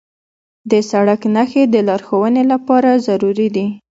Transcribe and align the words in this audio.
د 0.71 0.71
سړک 0.89 1.21
نښې 1.35 1.63
د 1.73 1.75
لارښوونې 1.87 2.43
لپاره 2.51 2.91
ضروري 3.07 3.47
دي. 3.55 3.67